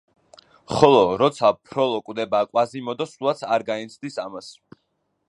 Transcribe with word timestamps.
ხოლო, 0.77 1.01
როცა 1.21 1.51
ფროლო 1.67 1.99
კვდება 2.07 2.41
კვაზიმოდო 2.53 3.07
სულაც 3.15 3.45
არ 3.59 3.67
განიცდის 3.71 4.19
ამას. 4.25 4.49